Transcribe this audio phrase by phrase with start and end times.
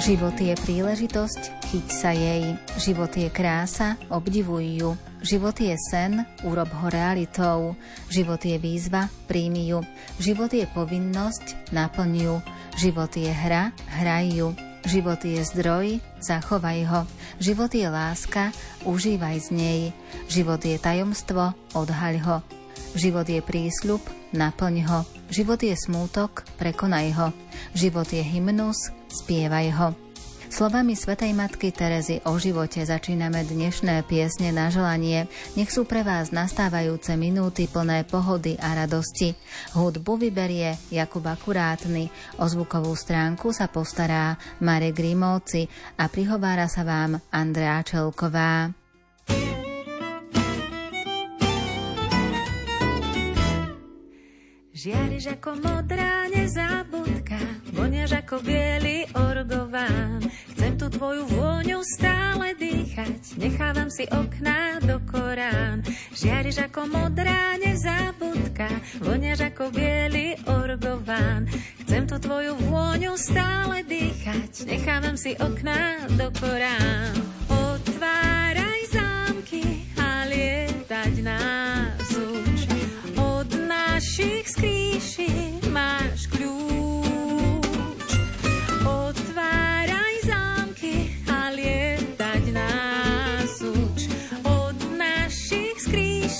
[0.00, 2.56] Život je príležitosť, chyť sa jej.
[2.80, 4.90] Život je krása, obdivuj ju.
[5.20, 7.76] Život je sen, urob ho realitou.
[8.08, 9.84] Život je výzva, príjmi ju.
[10.16, 12.36] Život je povinnosť, naplň ju.
[12.80, 14.56] Život je hra, hraj ju.
[14.88, 17.00] Život je zdroj, zachovaj ho.
[17.36, 18.56] Život je láska,
[18.88, 19.80] užívaj z nej.
[20.32, 22.36] Život je tajomstvo, odhaľ ho.
[22.96, 24.00] Život je prísľub,
[24.32, 25.04] naplň ho.
[25.28, 27.28] Život je smútok, prekonaj ho.
[27.76, 29.88] Život je hymnus, spievaj ho.
[30.50, 35.30] Slovami Svetej Matky Terezy o živote začíname dnešné piesne na želanie.
[35.54, 39.38] Nech sú pre vás nastávajúce minúty plné pohody a radosti.
[39.78, 42.10] Hudbu vyberie Jakub Akurátny,
[42.42, 48.74] o zvukovú stránku sa postará Marek Grimovci a prihovára sa vám Andrea Čelková.
[54.74, 56.89] Žiariš ako modrá nezabudka,
[58.00, 60.24] voniaš ako biely orgován.
[60.56, 65.84] Chcem tu tvoju vôňu stále dýchať, nechávam si okná do Korán.
[66.16, 68.72] Žiariš ako modrá nezabudka,
[69.04, 71.44] voniaš ako biely orgován.
[71.84, 77.12] Chcem tu tvoju vôňu stále dýchať, nechávam si okná do Korán.
[77.52, 82.64] Otváraj zámky a lietať nás uč.
[83.20, 84.48] Od našich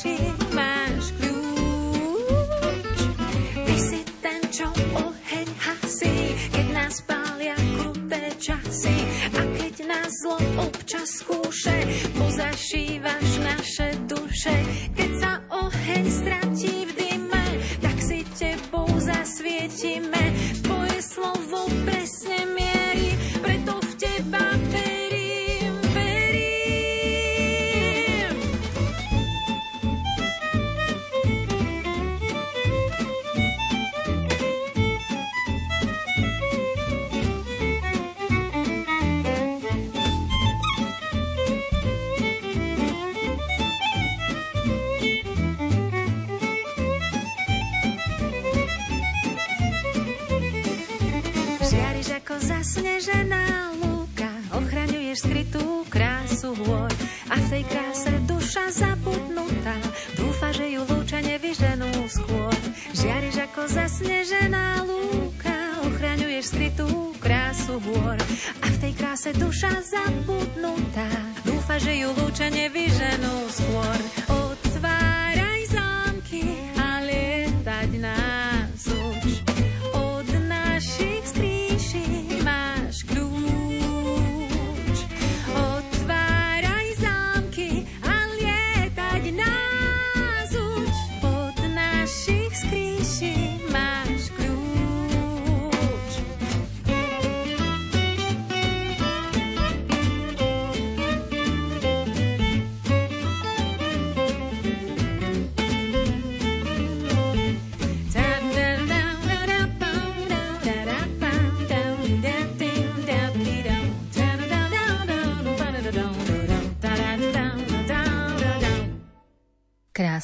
[0.01, 0.41] skrín
[10.11, 11.77] zlo občas skúše,
[12.19, 14.57] pozašívaš naše duše.
[14.93, 17.47] Keď sa oheň stratí v dyme,
[17.81, 20.25] tak si tebou zasvietime.
[20.67, 22.70] Tvoje slovo presne mierí,
[52.61, 56.93] zasnežená lúka, ochraňuješ skrytú krásu hôr
[57.33, 59.81] a v tej kráse duša zabudnutá,
[60.13, 62.53] dúfa, že ju lúča nevyženú skôr.
[62.93, 65.57] Žiariš ako zasnežená lúka,
[65.89, 68.21] ochraňuješ skrytú krásu hôr
[68.61, 71.09] a v tej kráse duša zabudnutá,
[71.49, 74.30] dúfa, že ju lúča nevyženú skôr.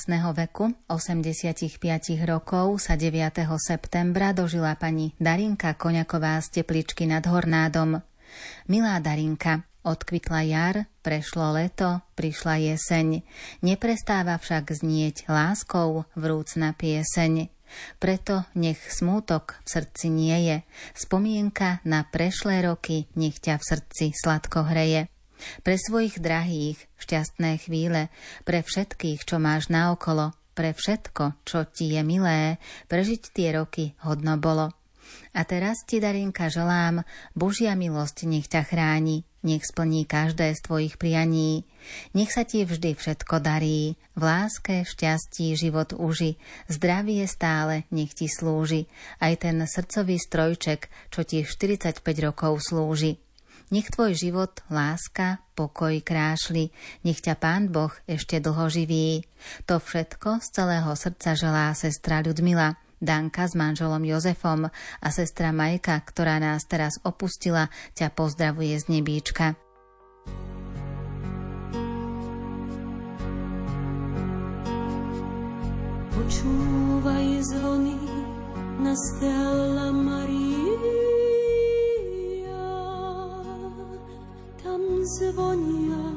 [0.07, 1.83] Krásneho veku 85
[2.31, 3.43] rokov sa 9.
[3.59, 7.99] septembra dožila pani Darinka Koňaková z Tepličky nad Hornádom.
[8.71, 13.27] Milá Darinka, odkvitla jar, prešlo leto, prišla jeseň.
[13.67, 17.51] Neprestáva však znieť láskou vrúcna pieseň.
[17.99, 20.57] Preto nech smútok v srdci nie je,
[20.95, 25.11] spomienka na prešlé roky nech ťa v srdci sladko hreje.
[25.65, 28.09] Pre svojich drahých šťastné chvíle,
[28.49, 32.57] pre všetkých, čo máš naokolo, pre všetko, čo ti je milé,
[32.89, 34.73] prežiť tie roky hodno bolo.
[35.37, 37.05] A teraz ti, Darinka, želám,
[37.37, 41.69] Božia milosť nech ťa chráni, nech splní každé z tvojich prianí.
[42.17, 48.27] Nech sa ti vždy všetko darí, v láske, šťastí život uži, zdravie stále nech ti
[48.27, 48.89] slúži,
[49.21, 53.26] aj ten srdcový strojček, čo ti 45 rokov slúži.
[53.67, 56.71] Nech tvoj život, láska, pokoj krášli,
[57.03, 59.27] nech ťa Pán Boh ešte dlho živí.
[59.67, 65.99] To všetko z celého srdca želá sestra Ľudmila, Danka s manželom Jozefom a sestra Majka,
[65.99, 67.67] ktorá nás teraz opustila,
[67.99, 69.59] ťa pozdravuje z nebíčka.
[76.15, 77.99] Počúvaj zvony
[78.79, 78.95] na
[79.91, 81.16] Maria.
[85.05, 86.17] Zvonia,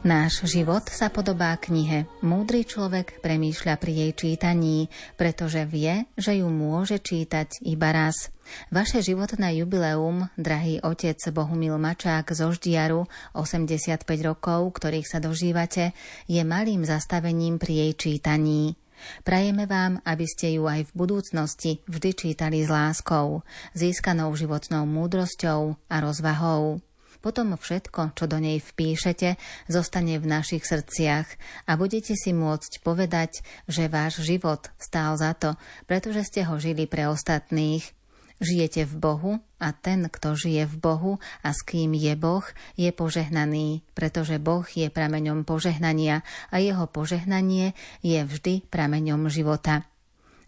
[0.04, 2.04] Náš život sa podobá knihe.
[2.24, 8.28] Múdry človek premýšľa pri jej čítaní, pretože vie, že ju môže čítať iba raz.
[8.68, 15.96] Vaše životné jubileum, drahý otec Bohumil Mačák zo Ždiaru, 85 rokov, ktorých sa dožívate,
[16.28, 18.76] je malým zastavením pri jej čítaní.
[19.22, 23.42] Prajeme vám, aby ste ju aj v budúcnosti vždy čítali s láskou,
[23.76, 26.84] získanou životnou múdrosťou a rozvahou.
[27.24, 29.40] Potom všetko, čo do nej vpíšete,
[29.72, 31.28] zostane v našich srdciach
[31.64, 35.56] a budete si môcť povedať, že váš život stál za to,
[35.88, 38.03] pretože ste ho žili pre ostatných.
[38.42, 41.14] Žijete v Bohu a ten, kto žije v Bohu
[41.46, 47.78] a s kým je Boh, je požehnaný, pretože Boh je prameňom požehnania a jeho požehnanie
[48.02, 49.88] je vždy prameňom života.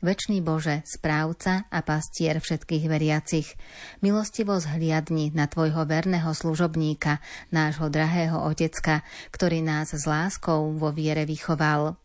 [0.06, 3.58] Večný Bože, správca a pastier všetkých veriacich,
[4.06, 9.02] milostivo zhliadni na Tvojho verného služobníka, nášho drahého Otecka,
[9.34, 12.05] ktorý nás s láskou vo viere vychoval.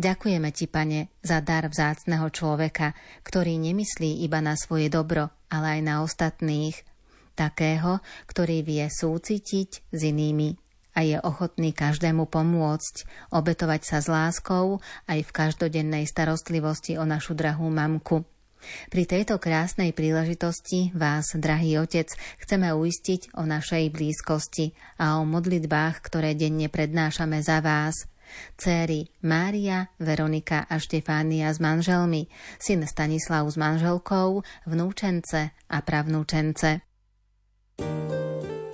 [0.00, 5.80] Ďakujeme Ti, Pane, za dar vzácného človeka, ktorý nemyslí iba na svoje dobro, ale aj
[5.84, 6.72] na ostatných.
[7.36, 10.56] Takého, ktorý vie súcitiť s inými
[10.96, 17.36] a je ochotný každému pomôcť, obetovať sa s láskou aj v každodennej starostlivosti o našu
[17.36, 18.24] drahú mamku.
[18.88, 22.08] Pri tejto krásnej príležitosti vás, drahý otec,
[22.40, 28.09] chceme uistiť o našej blízkosti a o modlitbách, ktoré denne prednášame za vás.
[28.56, 36.84] Céry Mária, Veronika a Štefánia s manželmi, syn Stanislav s manželkou, vnúčence a pravnúčence.
[37.80, 38.69] tebe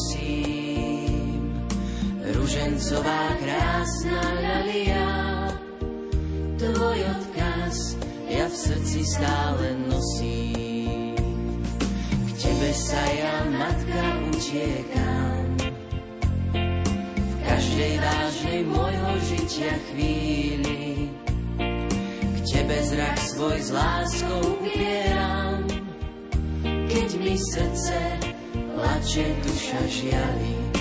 [0.00, 1.60] prosím.
[2.32, 5.08] Ružencová krásna ľalia,
[6.56, 11.20] tvoj odkaz ja v srdci stále nosím.
[12.08, 15.44] K tebe sa ja, matka, utiekam.
[17.12, 21.12] V každej vážnej môjho žitia chvíli
[22.50, 25.60] tebe zrak svoj s láskou upieram.
[26.88, 27.96] Keď mi srdce
[28.80, 30.79] plače, duša žiali.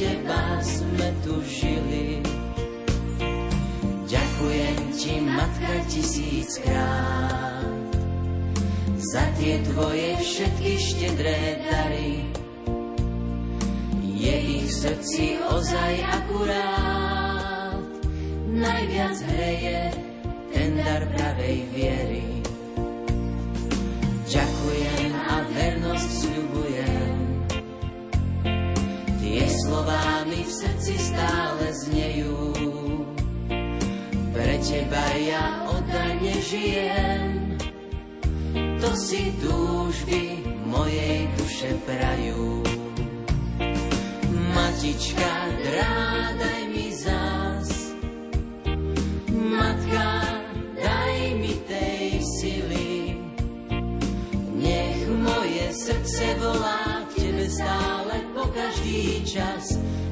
[0.00, 2.24] Teba sme tu žili.
[4.08, 7.20] Ďakujem ti, matka, tisíckrát
[9.00, 12.30] za tie tvoje všetky štedré dary
[14.04, 17.80] je ich v srdci ozaj akurát.
[18.52, 19.80] Najviac hreje
[20.52, 22.09] ten dar pravej viery.
[30.60, 32.36] Srdci stále znejú.
[34.28, 37.56] Pre teba ja oddajne žijem.
[38.84, 42.60] To si túžby mojej duše prajú.
[44.52, 45.32] Matička,
[45.64, 47.96] drádaj mi zás.
[49.32, 50.08] Matka,
[50.76, 53.16] daj mi tej sily.
[54.60, 59.79] Nech moje srdce volá k tebe stále po každý čas.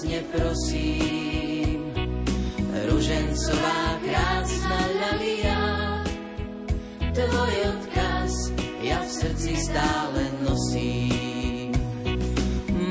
[0.00, 1.92] Vrúcne prosím.
[2.88, 5.60] Ružencová krásna ľalia,
[7.12, 8.32] tvoj odkaz
[8.80, 11.76] ja v srdci stále nosím.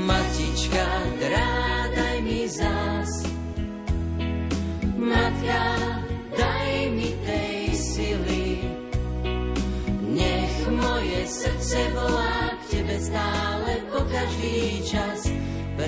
[0.06, 0.86] Matička,
[1.18, 3.12] drádaj mi zás.
[4.94, 5.66] Matka,
[6.38, 8.46] daj mi tej sily.
[10.14, 15.19] Nech moje srdce volá k tebe stále po každý čas.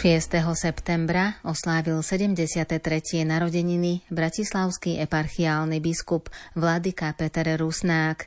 [0.00, 0.32] 6.
[0.56, 3.20] septembra oslávil 73.
[3.20, 8.24] narodeniny bratislavský eparchiálny biskup Vladyka Peter Rusnák.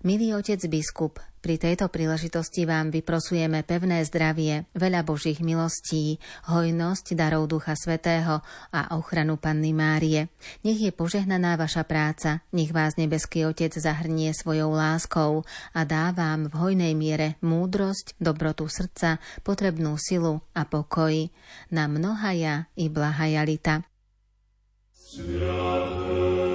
[0.00, 6.20] Milý otec biskup, pri tejto príležitosti vám vyprosujeme pevné zdravie, veľa Božích milostí,
[6.52, 10.28] hojnosť darov Ducha Svetého a ochranu Panny Márie.
[10.60, 16.52] Nech je požehnaná vaša práca, nech vás nebeský Otec zahrnie svojou láskou a dá vám
[16.52, 21.32] v hojnej miere múdrosť, dobrotu srdca, potrebnú silu a pokoj.
[21.72, 23.88] Na mnohaja i blahajalita.
[24.92, 26.49] Sviaté.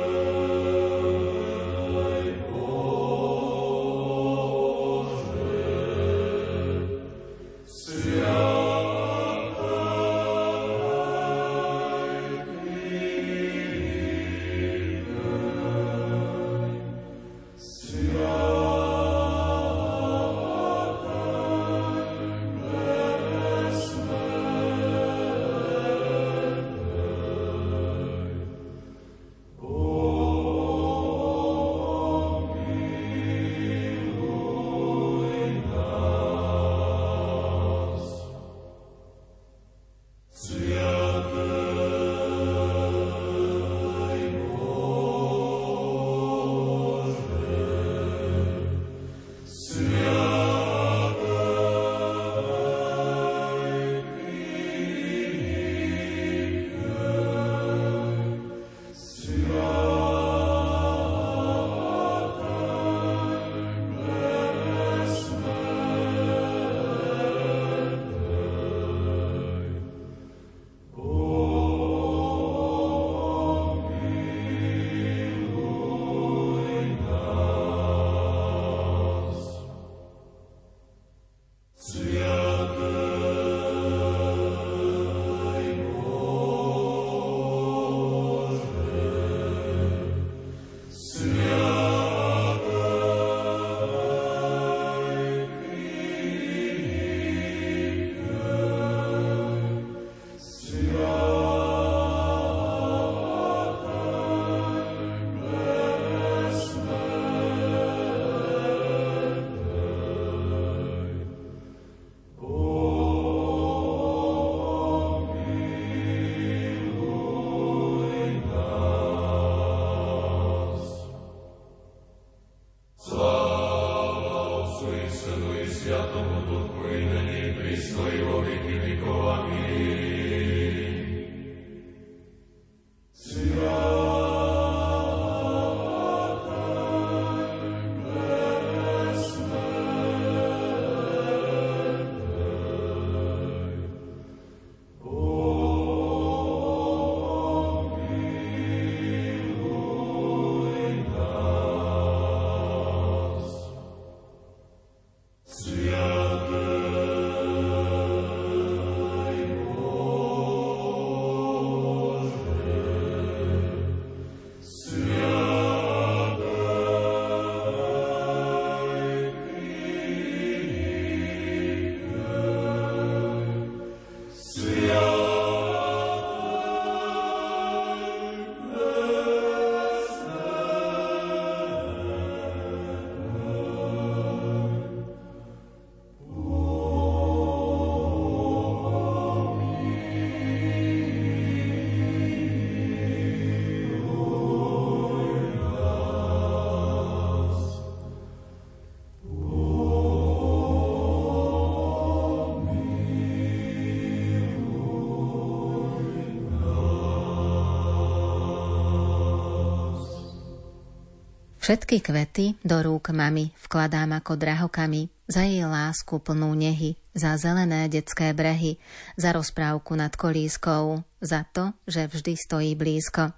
[211.66, 217.90] Všetky kvety do rúk mami vkladám ako drahokami, za jej lásku plnú nehy, za zelené
[217.90, 218.78] detské brehy,
[219.18, 223.34] za rozprávku nad kolískou, za to, že vždy stojí blízko.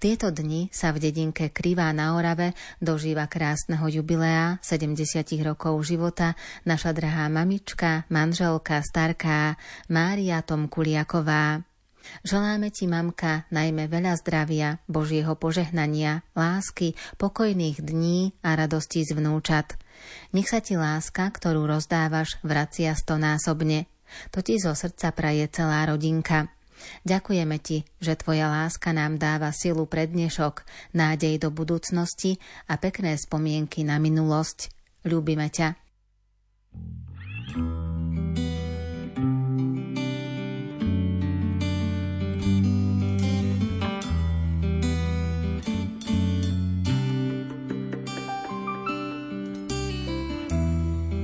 [0.00, 6.96] Tieto dni sa v dedinke Krivá na Orave dožíva krásneho jubilea 70 rokov života naša
[6.96, 9.60] drahá mamička, manželka, starká
[9.92, 11.67] Mária Tomkuliaková.
[12.24, 19.76] Želáme ti, mamka, najmä veľa zdravia, Božieho požehnania, lásky, pokojných dní a radosti z vnúčat.
[20.32, 23.90] Nech sa ti láska, ktorú rozdávaš, vracia stonásobne.
[24.32, 26.48] To ti zo srdca praje celá rodinka.
[27.02, 30.62] Ďakujeme ti, že tvoja láska nám dáva silu pre dnešok,
[30.94, 32.38] nádej do budúcnosti
[32.70, 34.70] a pekné spomienky na minulosť.
[35.02, 35.74] Ľúbime ťa.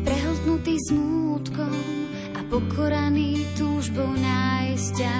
[0.05, 1.75] Prehltnutý smútkom
[2.37, 5.15] a pokoraný túžbou nájsť ťa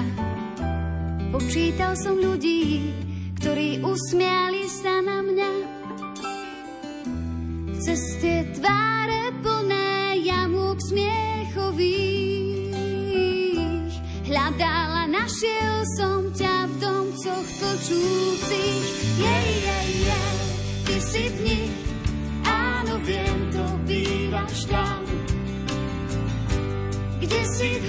[1.35, 2.95] Počítal som ľudí,
[3.43, 5.51] ktorí usmiali sa na mňa.
[7.83, 12.71] Cez tie tváre plné jamúk smiechových
[14.31, 15.74] hľadala, našiel
[17.85, 18.85] točúcich.
[19.15, 20.37] Jej, jej, jej,
[20.85, 21.73] ty si v nich,
[22.41, 25.01] áno, viem, to bývaš tam,
[27.21, 27.85] kde si v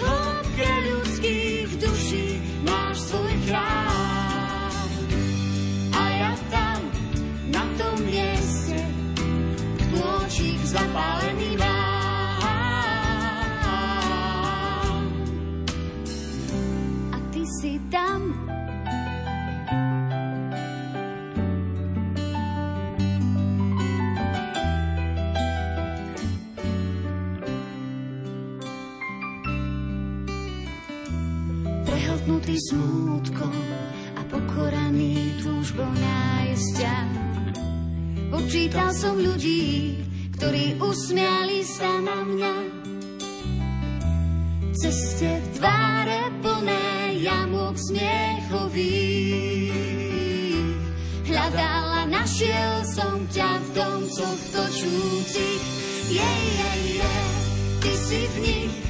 [40.46, 42.54] ktorí usmiali sa na mňa.
[44.78, 49.74] Cez tie tváre plné jamok smiechových
[51.26, 55.62] hľadala, našiel som ťa v domcoch točúcich.
[56.14, 57.26] Jej, jej, jej,
[57.82, 58.85] ty si v nich,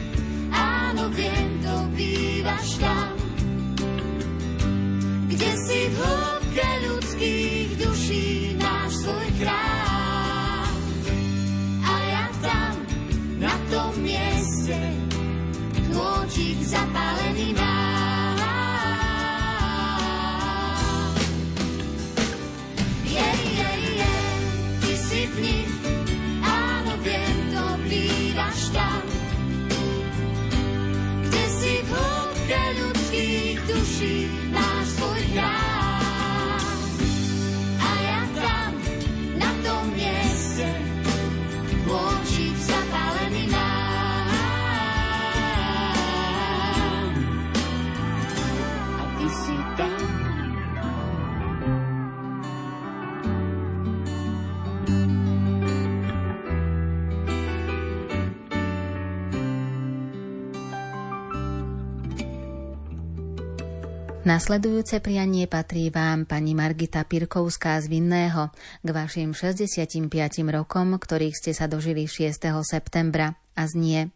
[64.36, 68.52] Nasledujúce prianie patrí vám, pani Margita Pirkovská z Vinného,
[68.84, 70.12] k vašim 65
[70.52, 72.44] rokom, ktorých ste sa dožili 6.
[72.60, 74.12] septembra a znie.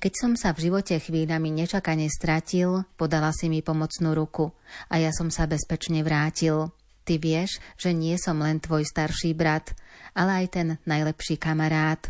[0.00, 4.48] Keď som sa v živote chvíľami nečakane stratil, podala si mi pomocnú ruku
[4.88, 6.72] a ja som sa bezpečne vrátil.
[7.04, 9.76] Ty vieš, že nie som len tvoj starší brat,
[10.16, 12.00] ale aj ten najlepší kamarát.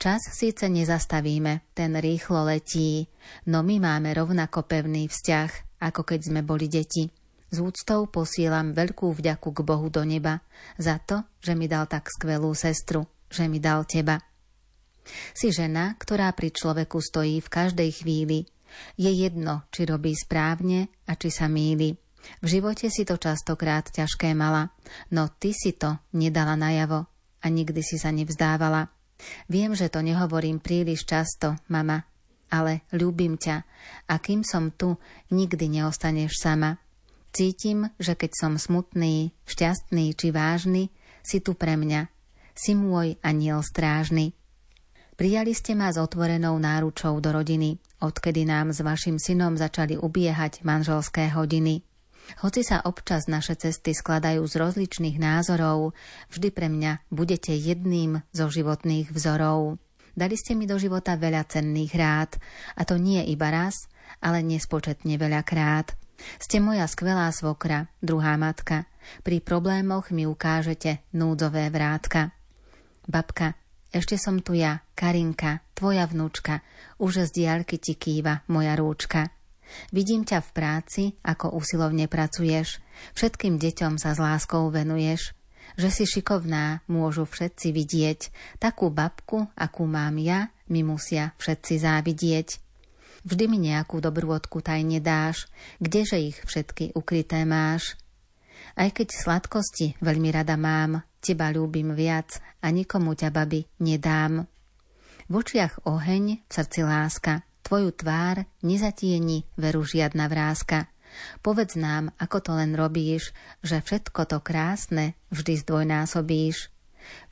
[0.00, 3.04] Čas síce nezastavíme, ten rýchlo letí,
[3.44, 7.08] no my máme rovnako pevný vzťah, ako keď sme boli deti.
[7.50, 10.38] S úctou posielam veľkú vďaku k Bohu do neba
[10.78, 14.22] za to, že mi dal tak skvelú sestru, že mi dal teba.
[15.34, 18.46] Si žena, ktorá pri človeku stojí v každej chvíli.
[18.94, 21.98] Je jedno, či robí správne a či sa míli.
[22.44, 24.70] V živote si to častokrát ťažké mala,
[25.10, 27.08] no ty si to nedala najavo
[27.40, 28.92] a nikdy si sa nevzdávala.
[29.48, 32.04] Viem, že to nehovorím príliš často, mama,
[32.50, 33.62] ale ľúbim ťa
[34.10, 34.98] a kým som tu,
[35.30, 36.82] nikdy neostaneš sama.
[37.30, 40.90] Cítim, že keď som smutný, šťastný či vážny,
[41.22, 42.10] si tu pre mňa.
[42.58, 44.34] Si môj aniel strážny.
[45.14, 50.64] Prijali ste ma s otvorenou náručou do rodiny, odkedy nám s vašim synom začali ubiehať
[50.64, 51.84] manželské hodiny.
[52.40, 55.92] Hoci sa občas naše cesty skladajú z rozličných názorov,
[56.32, 59.82] vždy pre mňa budete jedným zo životných vzorov.
[60.20, 62.36] Dali ste mi do života veľa cenných rád,
[62.76, 63.88] a to nie iba raz,
[64.20, 65.96] ale nespočetne veľa krát.
[66.36, 68.84] Ste moja skvelá svokra, druhá matka.
[69.24, 72.36] Pri problémoch mi ukážete núdzové vrátka.
[73.08, 73.56] Babka,
[73.88, 76.60] ešte som tu ja, Karinka, tvoja vnúčka,
[77.00, 79.32] už z diaľky ti kýva moja rúčka.
[79.88, 82.84] Vidím ťa v práci, ako usilovne pracuješ,
[83.16, 85.32] všetkým deťom sa s láskou venuješ,
[85.80, 88.20] že si šikovná, môžu všetci vidieť,
[88.60, 92.48] takú babku, akú mám ja, mi musia všetci závidieť.
[93.24, 95.48] Vždy mi nejakú dobrôdku tajne dáš,
[95.80, 97.96] kdeže ich všetky ukryté máš.
[98.76, 104.44] Aj keď sladkosti veľmi rada mám, teba ľúbim viac a nikomu ťa, babi, nedám.
[105.30, 110.90] V očiach oheň, v srdci láska, tvoju tvár nezatieni veru žiadna vrázka.
[111.40, 116.70] Povedz nám, ako to len robíš, že všetko to krásne vždy zdvojnásobíš.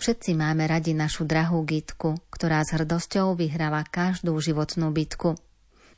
[0.00, 5.36] Všetci máme radi našu drahú Gitku, ktorá s hrdosťou vyhrala každú životnú bitku.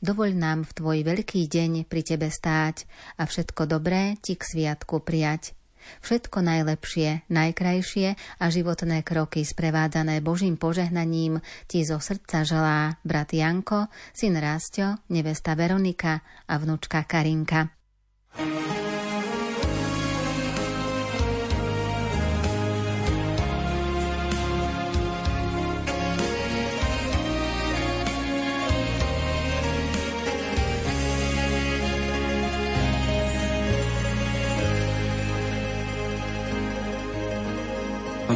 [0.01, 2.89] Dovoľ nám v tvoj veľký deň pri tebe stáť
[3.21, 5.53] a všetko dobré ti k sviatku prijať.
[5.99, 8.07] Všetko najlepšie, najkrajšie
[8.39, 15.59] a životné kroky sprevádzané Božím požehnaním ti zo srdca želá brat Janko, syn Rásťo, nevesta
[15.59, 17.71] Veronika a vnúčka Karinka.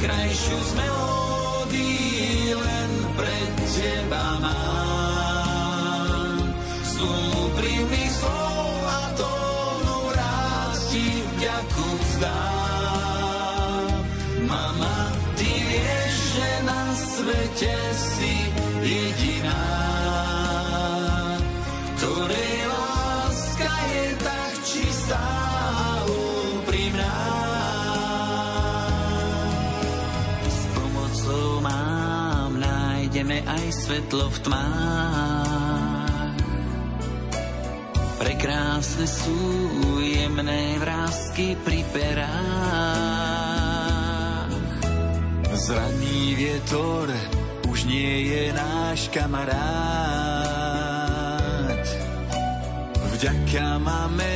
[0.00, 3.36] najkrajšiu z melódií len pre
[3.68, 6.40] teba mám.
[6.80, 13.92] Z úprimných slov a tónu rád ti vďaku vzdám.
[14.48, 18.48] Mama, ty vieš, že na svete si
[18.80, 19.60] jediná,
[33.30, 36.34] nájdeme aj svetlo v tmách.
[38.18, 39.38] Prekrásne sú
[40.02, 42.90] jemné vrázky pri perách.
[45.60, 47.06] Zraný vietor
[47.70, 49.54] už nie je náš kamarát.
[53.14, 54.34] Vďaka máme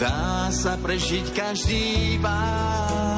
[0.00, 3.13] dá sa prežiť každý bár.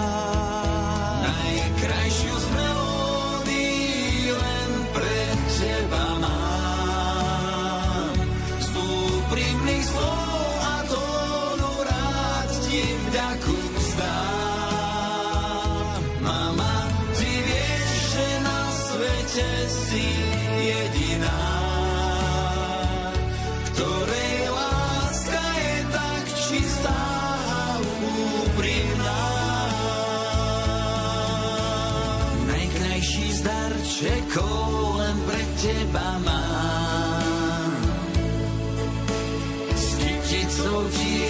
[40.47, 41.27] Kyticou ti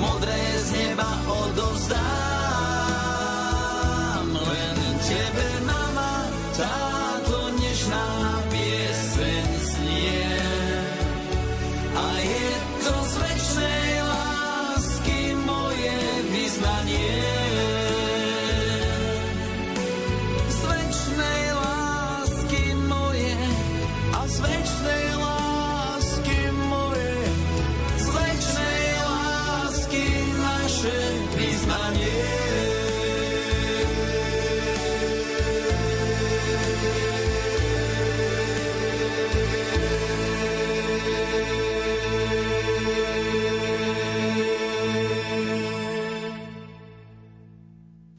[0.00, 2.33] modré z neba odovzdám.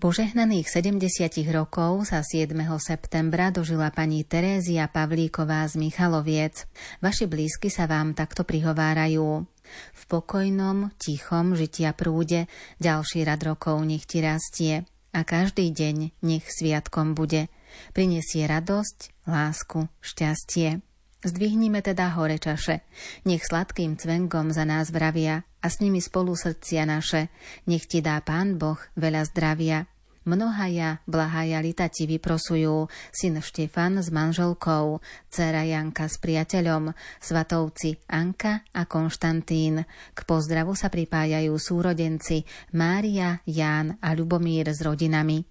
[0.06, 1.02] Požehnaných 70
[1.50, 2.54] rokov sa 7.
[2.78, 6.70] septembra dožila pani Terézia Pavlíková z Michaloviec.
[7.02, 9.50] Vaši blízky sa vám takto prihovárajú.
[9.98, 12.46] V pokojnom, tichom žitia prúde
[12.78, 17.50] ďalší rad rokov nech ti rastie a každý deň nech sviatkom bude.
[17.98, 20.86] Prinesie radosť, lásku, šťastie.
[21.26, 22.86] Zdvihnime teda hore čaše,
[23.26, 27.34] nech sladkým cvengom za nás vravia a s nimi spolu srdcia naše,
[27.66, 29.90] nech ti dá Pán Boh veľa zdravia
[30.26, 34.98] Mnohaja, blahaja lita ti vyprosujú syn Štefan s manželkou,
[35.30, 39.86] dcera Janka s priateľom, svatovci Anka a Konštantín.
[39.86, 42.42] K pozdravu sa pripájajú súrodenci
[42.74, 45.46] Mária, Ján a Ľubomír s rodinami.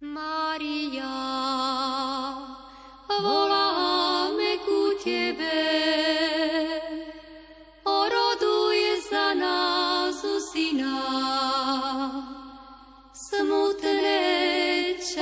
[0.00, 1.12] Mária,
[3.12, 5.55] voláme ku Tebe,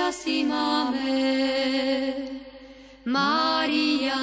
[0.04, 1.16] časy máme.
[3.08, 4.20] Mária,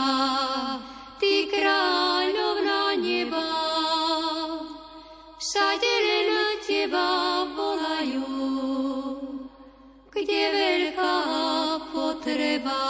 [1.17, 3.49] Ty kráľovná neba,
[5.41, 6.29] všade len
[6.61, 8.29] Teba volajú,
[10.13, 11.17] kde veľká
[11.89, 12.85] potreba.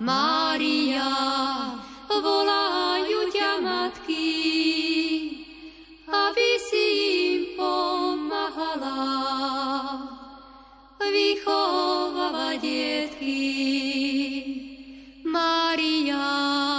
[0.00, 1.12] Mária,
[2.08, 4.32] volajú ťa matky,
[6.08, 6.84] aby si
[7.20, 9.57] im pomáhala
[11.12, 13.38] vychováva detky.
[15.24, 16.77] Mária,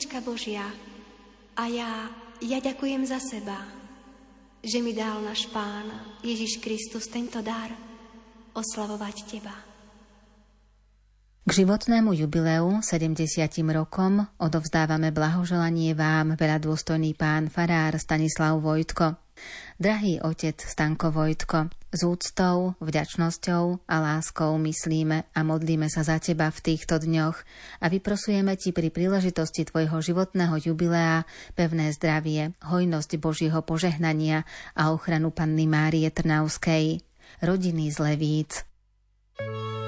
[0.00, 0.64] Matička Božia,
[1.60, 2.08] a ja,
[2.40, 3.68] ja ďakujem za seba,
[4.64, 5.92] že mi dal náš Pán
[6.24, 7.68] Ježiš Kristus tento dar
[8.56, 9.52] oslavovať Teba.
[11.44, 13.28] K životnému jubileu 70
[13.76, 19.29] rokom odovzdávame blahoželanie vám, veľa dôstojný pán farár Stanislav Vojtko.
[19.80, 26.52] Drahý otec Stanko Vojtko, s úctou, vďačnosťou a láskou myslíme a modlíme sa za teba
[26.52, 27.36] v týchto dňoch
[27.80, 31.24] a vyprosujeme ti pri príležitosti tvojho životného jubilea
[31.56, 34.44] pevné zdravie, hojnosť Božieho požehnania
[34.76, 37.00] a ochranu Panny Márie Trnavskej.
[37.40, 38.52] Rodiny z Levíc.
[39.40, 39.79] thank you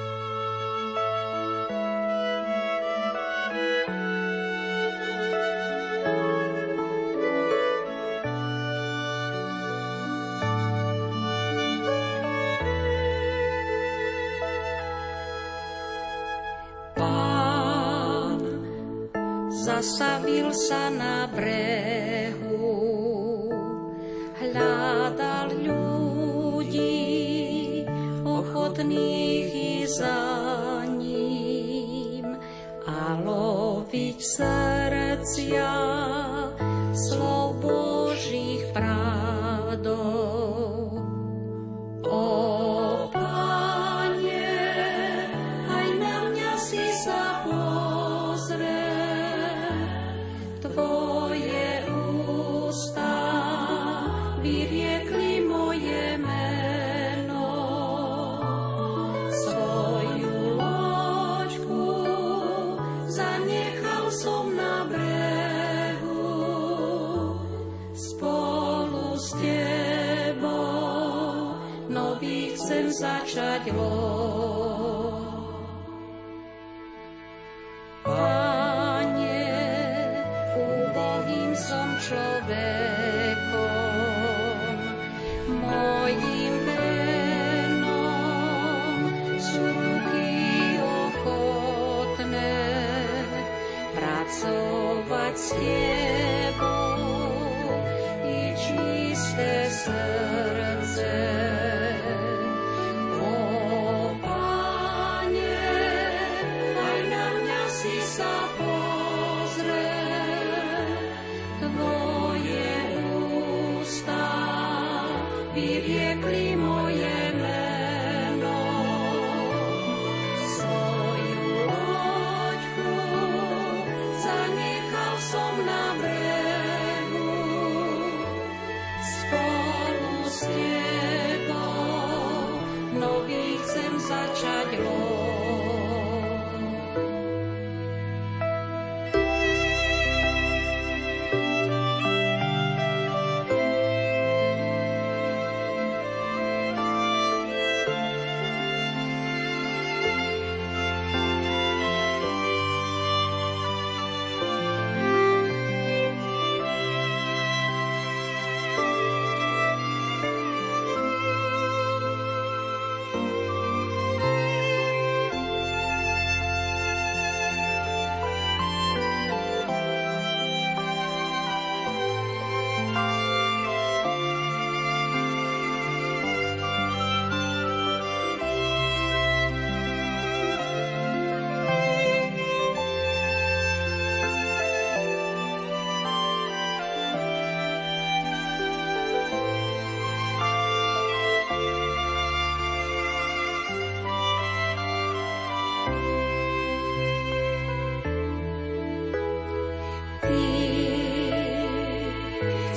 [20.62, 22.54] sa na brehu,
[24.38, 27.02] hľadal ľudí,
[28.22, 32.38] ochotných i za ním
[32.86, 35.70] a loviť srdcia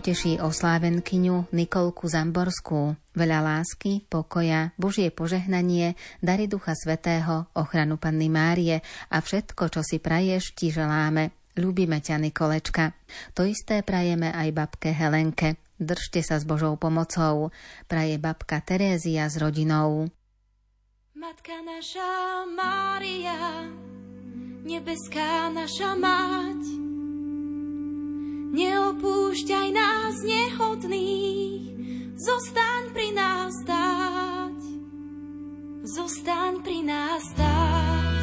[0.00, 5.92] poteší oslávenkyňu Nikolku Zamborskú, veľa lásky, pokoja, Božie požehnanie,
[6.24, 8.80] dary Ducha Svetého, ochranu Panny Márie
[9.12, 11.36] a všetko, čo si praješ, ti želáme.
[11.52, 12.96] Ľúbime ťa, Nikolečka.
[13.36, 15.60] To isté prajeme aj babke Helenke.
[15.76, 17.52] Držte sa s Božou pomocou.
[17.84, 20.08] Praje babka Terézia s rodinou.
[21.12, 23.68] Matka naša Mária,
[24.64, 26.89] nebeská naša mať,
[28.50, 31.70] Neopúšťaj nás nehodných,
[32.18, 34.58] zostaň pri nás stáť.
[35.86, 38.18] Zostaň pri nás stáť.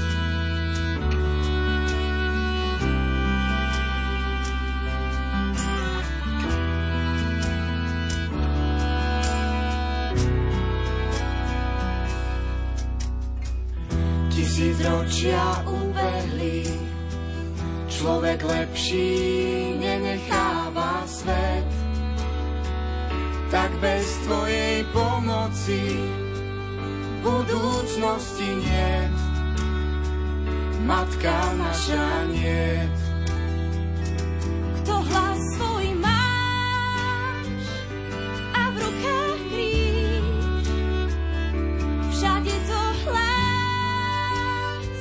[14.36, 16.68] Tisícročia ubehli,
[17.88, 19.77] človek lepší
[23.82, 26.02] bez tvojej pomoci
[27.22, 29.16] budúcnosti niet.
[30.88, 32.98] Matka naša niet.
[34.82, 37.64] Kto hlas svoj máš
[38.56, 40.66] a v rukách kríž,
[42.16, 44.96] všade to hlas,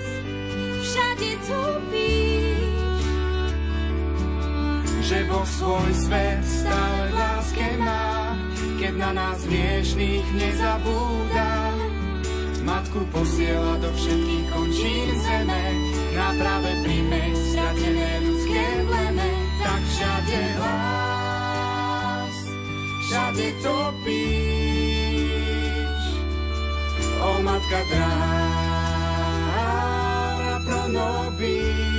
[0.82, 1.60] všade to
[1.94, 3.04] píš.
[5.06, 8.05] Že vo svoj svet stále láske má,
[8.76, 11.72] keď na nás hriešných nezabúda.
[12.66, 15.64] Matku posiela do všetkých končín zeme,
[16.18, 19.30] na práve príjme stratené ľudské pleme,
[19.62, 22.36] tak všade hlas,
[23.06, 24.74] všade topíš.
[27.22, 29.72] O matka dráha
[30.66, 31.95] pro nobis,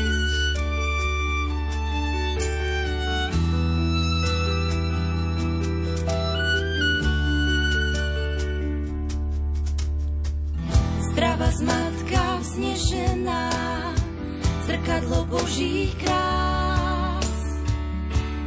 [14.87, 17.27] zrkadlo Božích krás.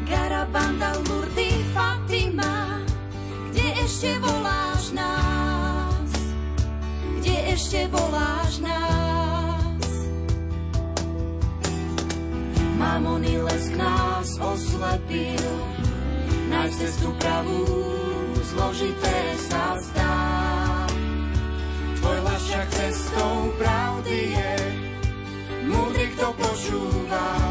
[0.09, 2.81] Garabanda, Lurdy, Fatima,
[3.53, 6.09] kde ešte voláš nás?
[7.21, 9.85] Kde ešte voláš nás?
[12.81, 15.45] Mamony lesk nás oslepil,
[16.49, 17.69] nájsť cestu pravú,
[18.49, 20.17] zložité sa zdá.
[22.01, 24.60] Tvoj však cestou pravdy je,
[26.21, 27.50] kto počúva.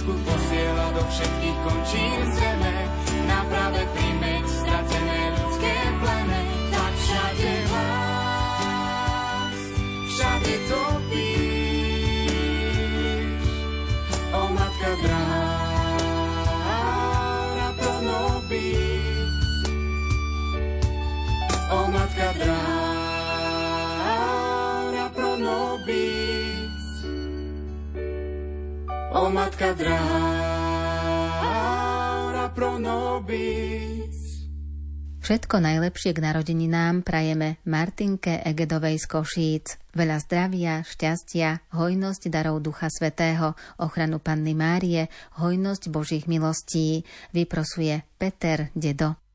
[0.00, 2.88] Matku posiela do všetkých končín zeme,
[3.28, 6.40] na práve príjmeť stratené ľudské pleme.
[6.72, 9.60] Tak všade hlas,
[10.08, 10.80] všade to
[11.12, 12.32] píš.
[14.32, 16.16] O matka dráha
[17.76, 19.36] pro nobis,
[21.76, 22.79] O matka dráha
[29.30, 30.50] Matka dráha
[32.50, 34.18] pro nobis.
[35.22, 39.78] Všetko najlepšie k narodeninám prajeme Martinke Egedovej z Košíc.
[39.94, 45.06] Veľa zdravia, šťastia, hojnosť darov Ducha Svetého, ochranu Panny Márie,
[45.38, 47.06] hojnosť Božích milostí.
[47.30, 49.29] Vyprosuje Peter Dedo.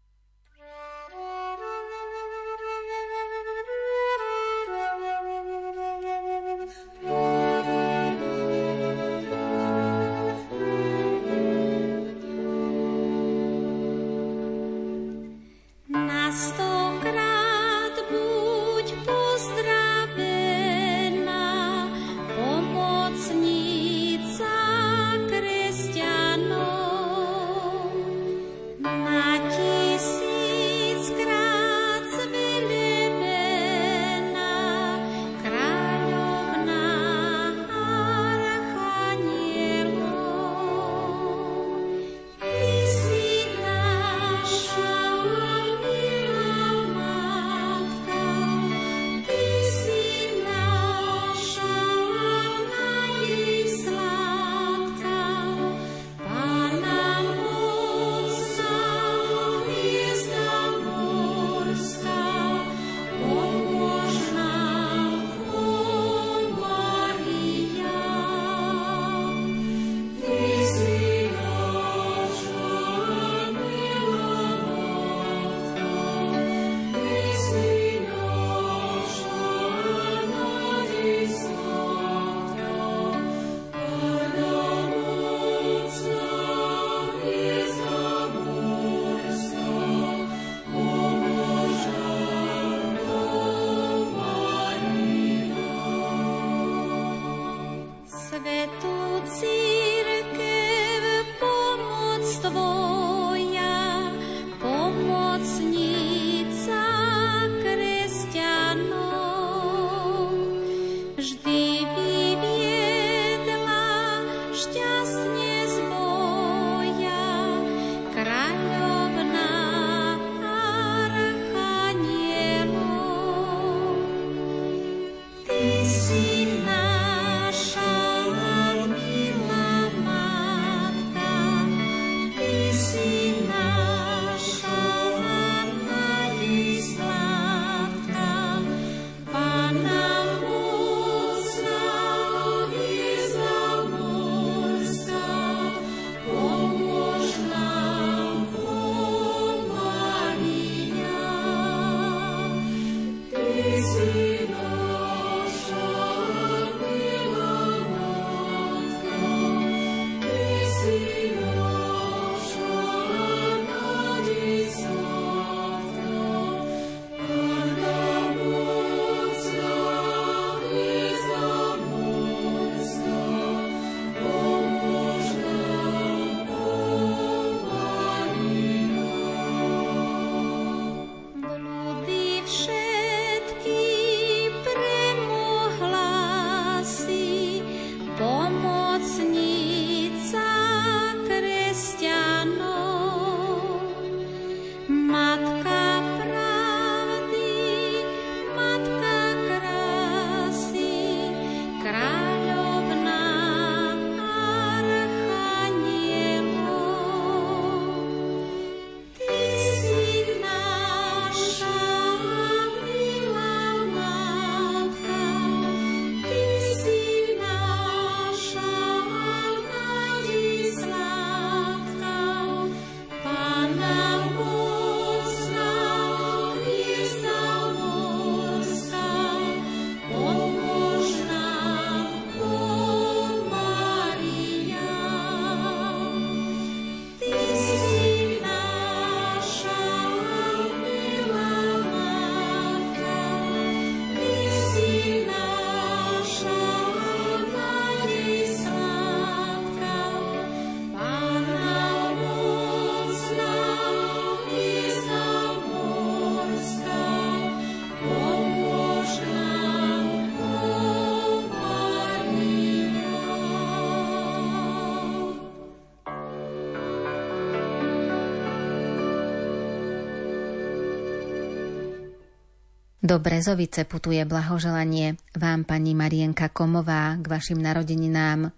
[273.05, 278.49] Do Brezovice putuje blahoželanie vám, pani Marienka Komová, k vašim narodeninám.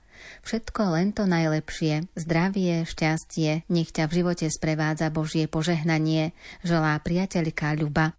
[0.47, 6.31] Všetko len to najlepšie, zdravie, šťastie, nech ťa v živote sprevádza Božie požehnanie,
[6.63, 8.15] želá priateľka Ľuba.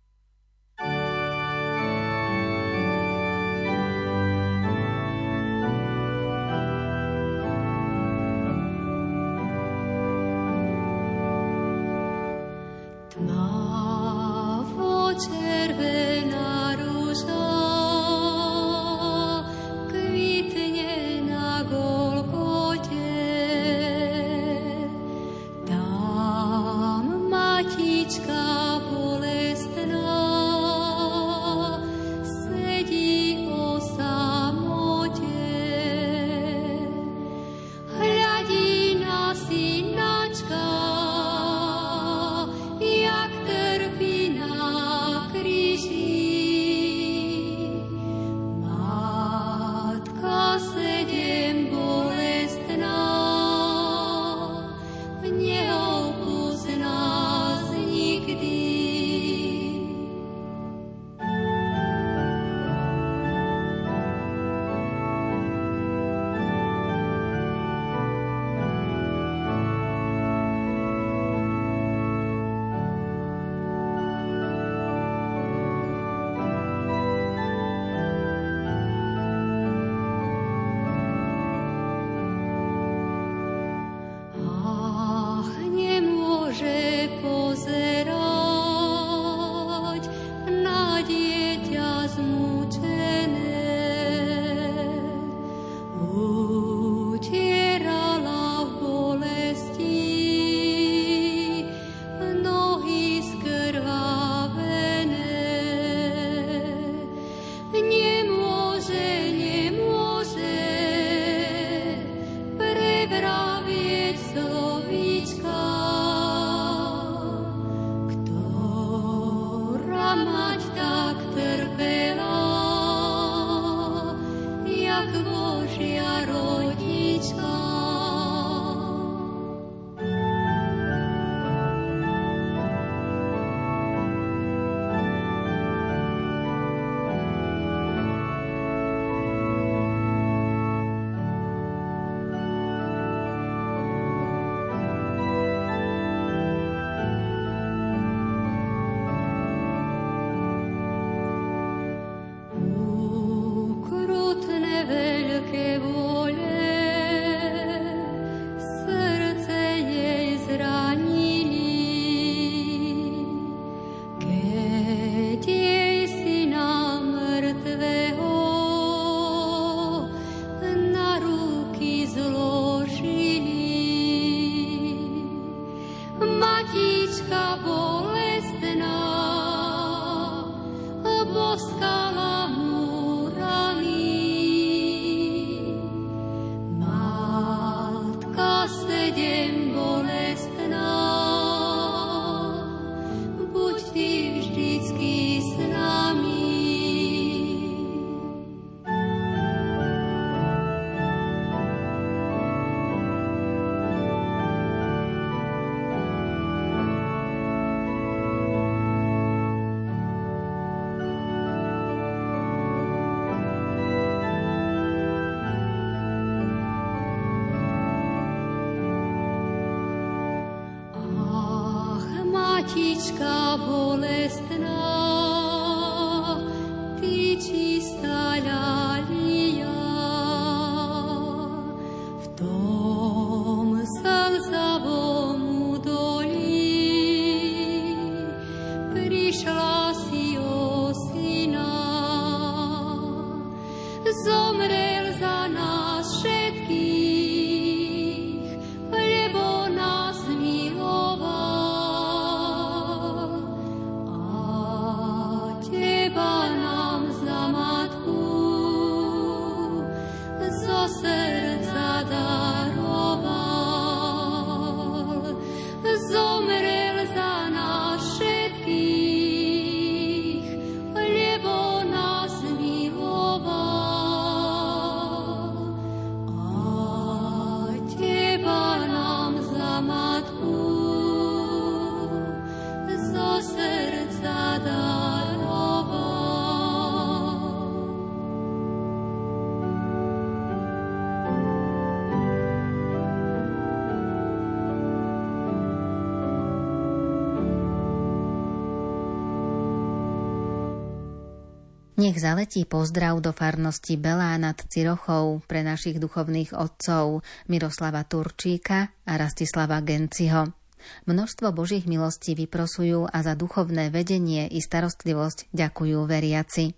[302.09, 307.21] Nech zaletí pozdrav do farnosti Belá nad Cirochou pre našich duchovných otcov
[307.53, 310.57] Miroslava Turčíka a Rastislava Genciho.
[311.05, 316.78] Množstvo Božích milostí vyprosujú a za duchovné vedenie i starostlivosť ďakujú veriaci.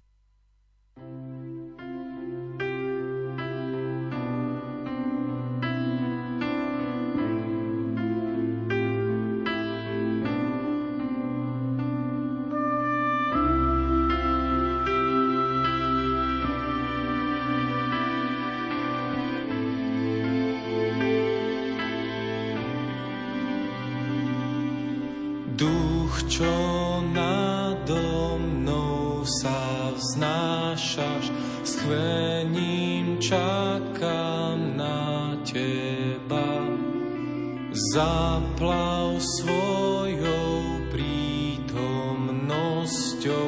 [37.71, 43.47] Zaplav svojou prítomnosťou,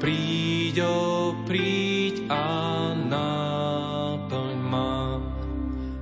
[0.00, 2.48] príď, o príď a
[2.96, 5.20] náplň ma.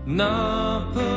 [0.07, 1.16] Náplň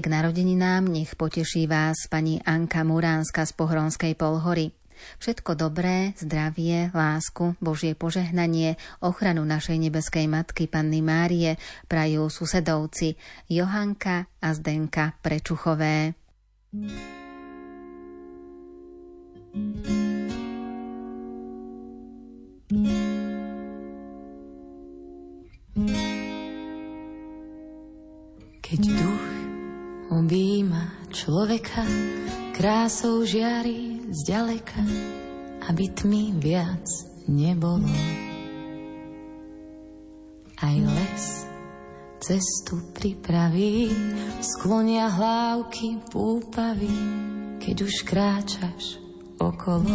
[0.00, 4.72] k narodeninám nech poteší vás pani Anka Muránska z Pohronskej Polhory.
[5.20, 13.16] Všetko dobré, zdravie, lásku, Božie požehnanie, ochranu našej nebeskej matky Panny Márie prajú susedovci
[13.52, 16.16] Johanka a Zdenka Prečuchové.
[28.60, 29.29] Keď duch
[30.10, 31.86] objíma človeka,
[32.58, 34.82] krásou žiari zďaleka,
[35.70, 36.86] aby tmy viac
[37.30, 37.88] nebolo.
[40.60, 41.24] Aj les
[42.20, 43.88] cestu pripraví,
[44.44, 46.92] sklonia hlávky púpavy,
[47.62, 49.00] keď už kráčaš
[49.40, 49.94] okolo.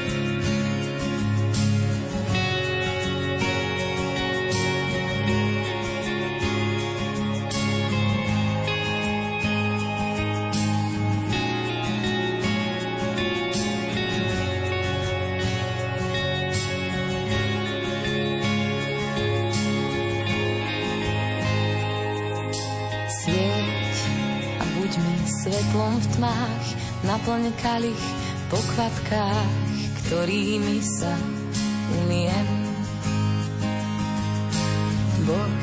[25.81, 26.65] Svetlom v tmách,
[27.09, 28.05] naplň kalich
[28.53, 29.49] po kvapkách,
[30.05, 31.13] ktorými sa
[32.05, 32.47] umiem.
[35.25, 35.61] Boh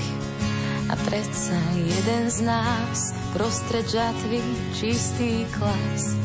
[0.90, 2.98] a predsa jeden z nás
[3.30, 4.42] prostred žatvy
[4.74, 6.18] čistý klas,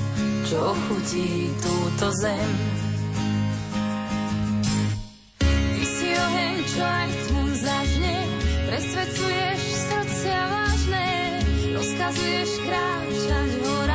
[0.50, 2.50] čo chutí túto zem.
[5.38, 8.18] Ty si oheň, čo aj tu zažne,
[8.74, 9.63] presvedcuješ
[12.04, 13.93] rozkazuješ kráčať rozkazuješ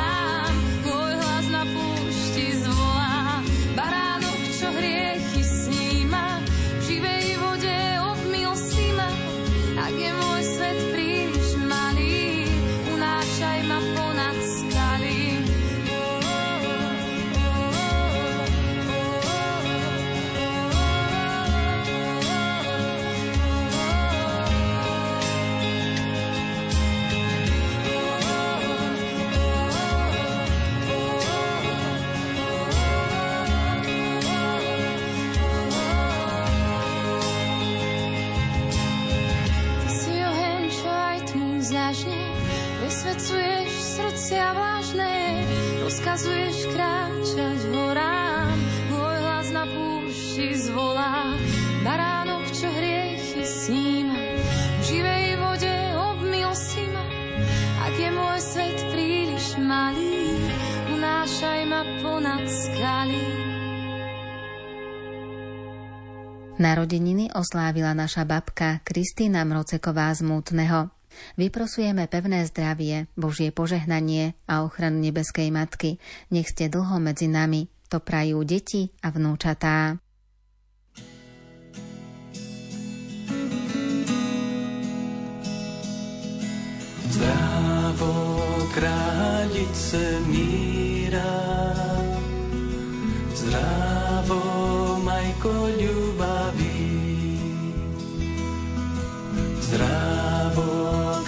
[66.69, 70.93] Narodeniny oslávila naša babka Kristýna Mroceková z Mútneho.
[71.33, 75.97] Vyprosujeme pevné zdravie, Božie požehnanie a ochranu nebeskej Matky.
[76.29, 77.65] Nech ste dlho medzi nami.
[77.89, 79.97] To prajú deti a vnúčatá.
[87.09, 88.13] Zdravo,
[88.77, 91.33] kráľice míra,
[93.33, 94.37] zdravo,
[95.01, 95.88] majko ľubavý,
[99.69, 100.69] zdravo,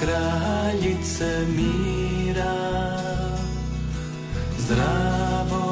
[0.01, 2.57] kráľice míra.
[4.57, 5.63] Zdravo,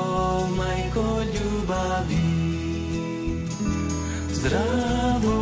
[0.54, 2.30] majko zdravo,
[4.38, 5.38] zdravo,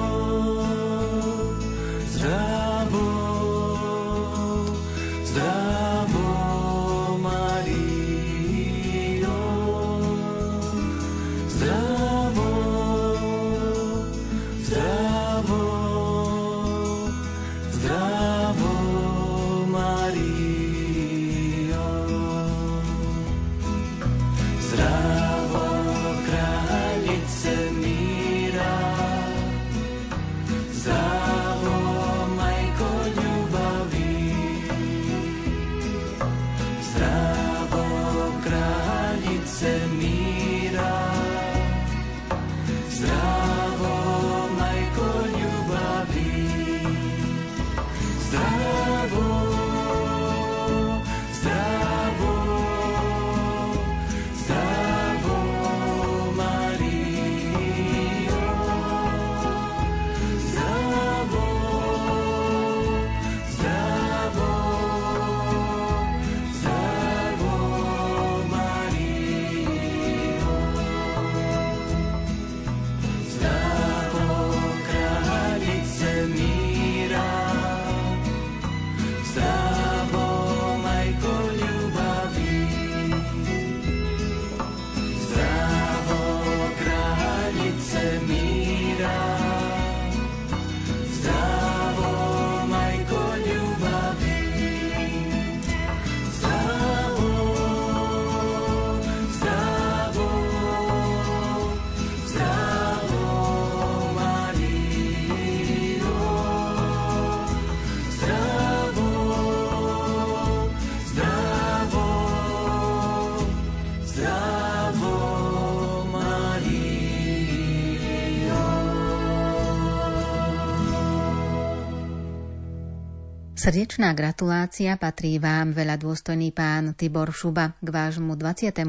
[123.68, 128.80] Srdečná gratulácia patrí vám, veľa dôstojný pán Tibor Šuba, k vášmu 26.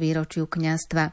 [0.00, 1.12] výročiu kňastva.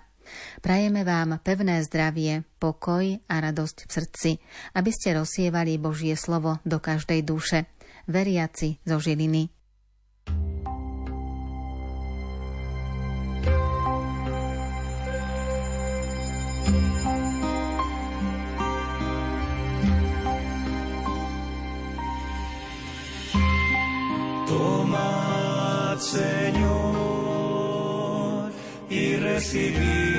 [0.64, 4.32] Prajeme vám pevné zdravie, pokoj a radosť v srdci,
[4.80, 7.68] aby ste rozsievali Božie slovo do každej duše.
[8.08, 9.55] Veriaci zo Žiliny.
[29.36, 30.15] recebi.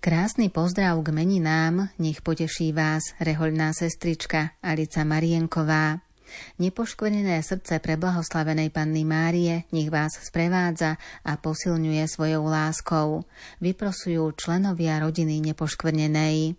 [0.00, 6.00] Krásny pozdrav k meninám, nech poteší vás rehoľná sestrička Alica Marienková.
[6.56, 13.28] Nepoškvrnené srdce preblahoslavenej Panny Márie nech vás sprevádza a posilňuje svojou láskou.
[13.60, 16.56] Vyprosujú členovia rodiny nepoškvrnenej.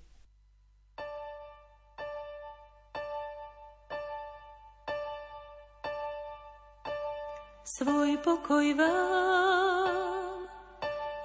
[7.65, 10.45] Svoj pokoj vám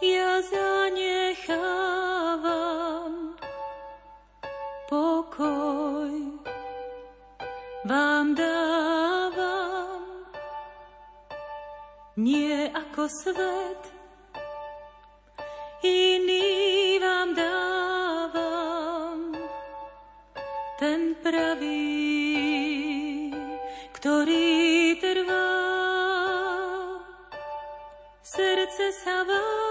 [0.00, 2.05] ja zanechám.
[4.86, 6.14] Pokoj
[7.82, 10.30] vám dávam,
[12.14, 13.82] nie ako svet,
[15.82, 19.34] iný vám dávam,
[20.78, 21.90] ten pravý,
[23.90, 25.50] ktorý trvá.
[28.22, 29.65] Srdce sa vám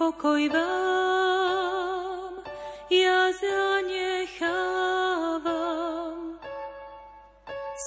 [0.00, 2.32] pokoj vám
[2.88, 4.40] ja zanechávam,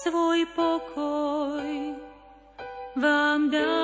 [0.06, 1.98] svoj pokoj
[3.02, 3.83] vám dávam.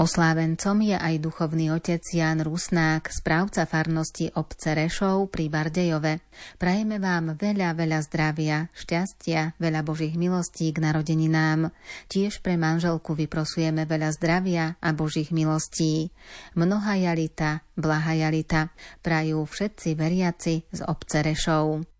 [0.00, 6.24] Oslávencom je aj duchovný otec Jan Rusnák, správca farnosti obce Rešov pri Bardejove.
[6.56, 11.68] Prajeme vám veľa, veľa zdravia, šťastia, veľa Božích milostí k narodeninám.
[12.08, 16.08] Tiež pre manželku vyprosujeme veľa zdravia a Božích milostí.
[16.56, 18.72] Mnoha jalita, blaha jalita,
[19.04, 21.99] prajú všetci veriaci z obce Rešov.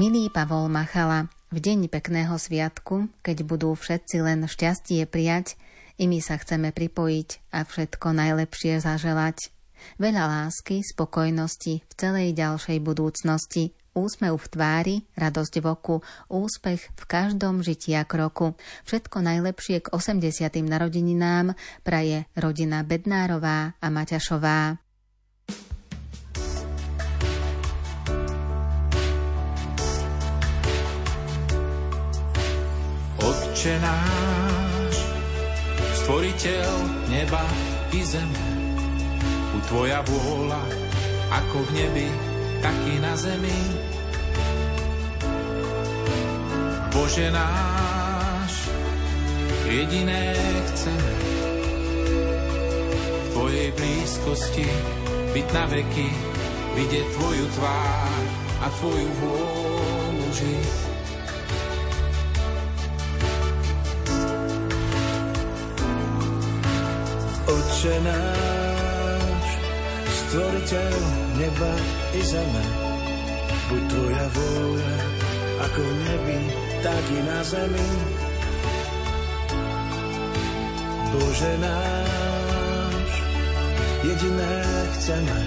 [0.00, 5.60] Milý Pavol Machala, v deň pekného sviatku, keď budú všetci len šťastie prijať,
[6.00, 9.52] i my sa chceme pripojiť a všetko najlepšie zaželať.
[10.00, 16.00] Veľa lásky, spokojnosti v celej ďalšej budúcnosti, úsmev v tvári, radosť v oku,
[16.32, 18.56] úspech v každom žitia kroku.
[18.88, 20.48] Všetko najlepšie k 80.
[20.64, 21.52] narodeninám
[21.84, 24.80] praje rodina Bednárová a Maťašová.
[33.60, 34.96] Otče náš,
[36.00, 36.72] stvoriteľ
[37.12, 37.44] neba
[37.92, 38.48] i zeme,
[39.52, 40.64] u Tvoja vôľa,
[41.28, 42.08] ako v nebi,
[42.64, 43.60] tak i na zemi.
[46.88, 48.72] Bože náš,
[49.68, 50.40] jediné
[50.72, 51.14] chceme,
[53.12, 54.68] v Tvojej blízkosti
[55.36, 56.08] byť na veky,
[56.80, 58.24] vidieť Tvoju tvár
[58.64, 60.89] a Tvoju vôľu žiť.
[67.80, 69.46] Oče náš,
[70.12, 70.94] stvoriteľ
[71.40, 71.72] neba
[72.12, 72.64] i zeme,
[73.72, 74.96] buď tvoja vôľa,
[75.64, 76.40] ako v nebi,
[76.84, 77.88] tak i na zemi.
[81.08, 83.10] Bože náš,
[84.04, 84.56] jediné
[85.00, 85.40] chceme,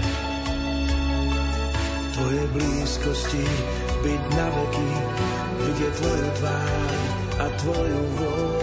[2.18, 3.46] Tvoje blízkosti
[4.02, 4.90] byť na veky,
[5.70, 6.98] vidieť Tvoju tvár
[7.38, 8.53] a Tvoju vôľu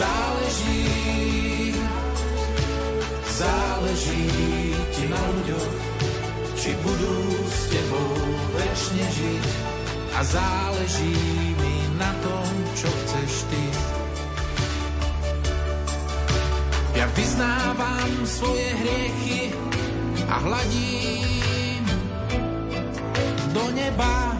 [0.00, 1.76] Záleží,
[3.36, 4.24] záleží
[4.96, 5.76] ti na ľuďoch,
[6.56, 8.16] či budú s tebou
[8.56, 9.44] večne žiť.
[10.16, 11.20] A záleží
[11.52, 12.48] mi na tom,
[12.80, 13.64] čo chceš ty.
[16.96, 19.52] Ja vyznávam svoje hriechy
[20.32, 21.84] a hladím
[23.52, 24.39] do neba.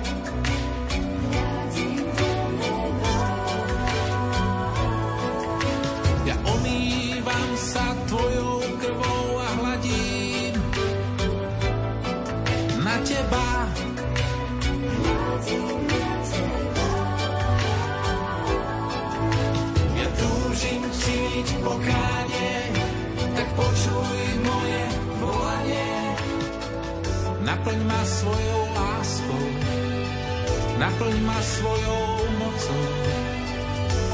[30.80, 32.04] Naplň ma svojou
[32.40, 32.84] mocou,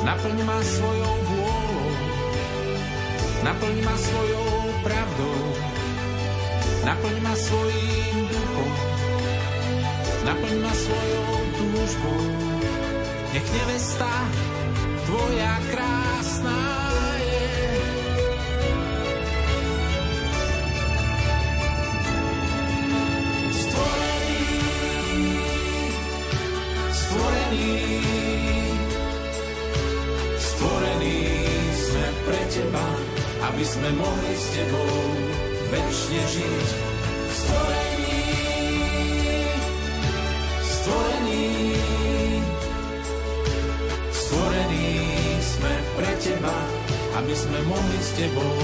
[0.03, 1.91] naplň ma svojou vôľou,
[3.47, 4.51] naplň ma svojou
[4.83, 5.41] pravdou,
[6.83, 8.73] naplň ma svojím duchom,
[10.27, 12.25] naplň ma svojou túžbou.
[13.31, 14.11] Nech nevesta
[15.07, 16.59] tvoja krásna
[17.21, 17.26] je.
[32.57, 32.87] Teba,
[33.53, 34.89] aby sme mohli s tebou
[35.69, 36.69] väčšine žiť.
[37.37, 38.17] Stvorený,
[40.65, 41.47] stvorený,
[44.09, 44.89] stvorený
[45.45, 46.57] sme pre teba,
[47.21, 48.57] aby sme mohli s tebou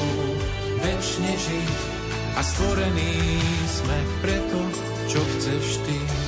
[0.81, 1.77] väčšine žiť.
[2.33, 3.13] A stvorení
[3.69, 4.61] sme preto,
[5.05, 6.22] čo chceš ty.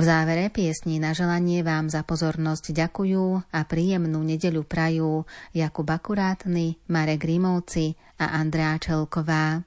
[0.00, 6.80] V závere piesní na želanie vám za pozornosť ďakujú a príjemnú nedeľu prajú Jakub Akurátny,
[6.88, 9.60] Marek Rímovci a Andrea Čelková.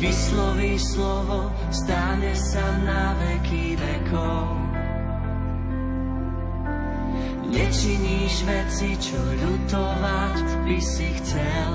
[0.00, 4.48] Vysloví slovo, stane sa na veky vekov.
[7.52, 11.72] Nečiníš veci, čo ľutovať by si chcel.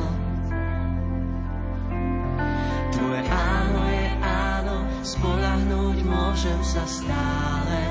[2.98, 7.82] Tvoje áno je áno, spolahnuť môžem sa stále.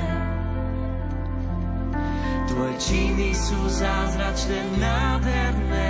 [2.50, 5.83] Tvoje činy sú zázračné, nádherné,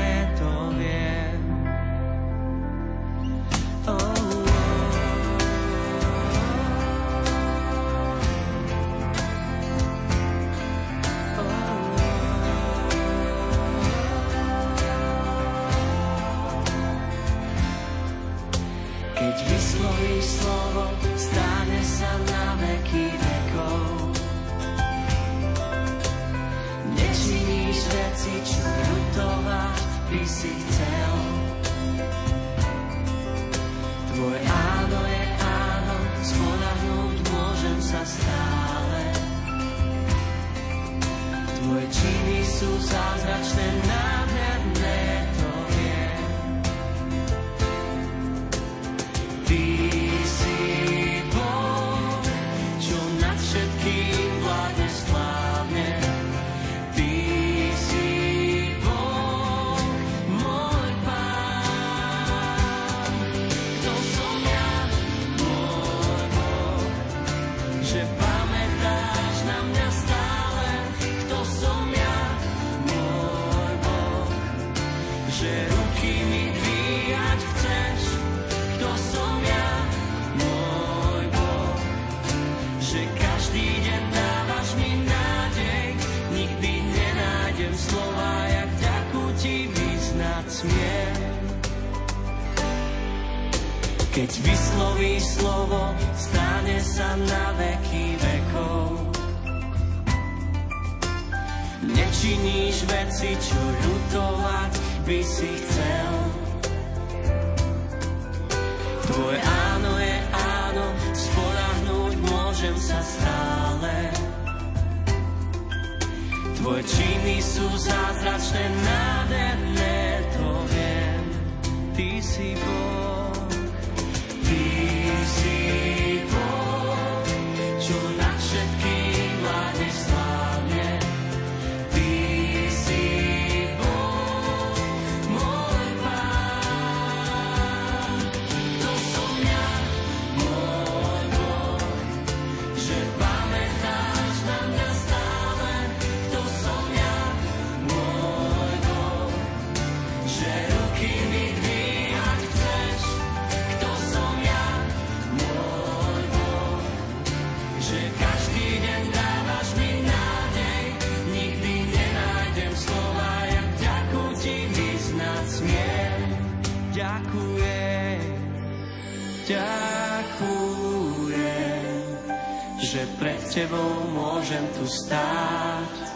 [173.55, 176.10] tebou môžem tu stáť.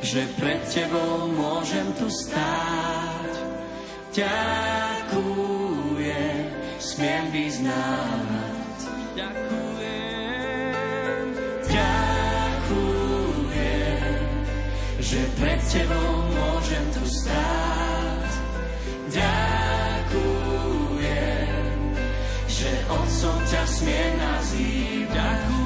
[0.00, 3.36] že pred tebou môžem tu stáť.
[4.16, 5.20] Ďakujem,
[6.80, 8.80] smiem vyznávať.
[9.12, 9.55] Ďakujem.
[15.06, 18.26] že pred tebou môžem tu stáť.
[19.14, 20.18] Ďakujem,
[22.50, 25.06] že otcom ťa smiem nazývať.
[25.06, 25.65] Ďakujem,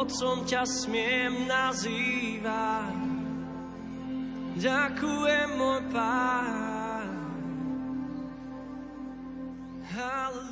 [0.00, 2.96] otcom ťa smiem nazývať.
[4.56, 7.08] Ďakujem, môj pán.
[9.92, 10.49] Hallelujah.